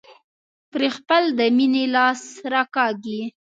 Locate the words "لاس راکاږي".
1.95-3.21